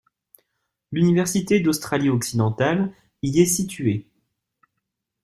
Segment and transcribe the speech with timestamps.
[0.91, 4.07] L'université d'Australie-Occidentale y est située.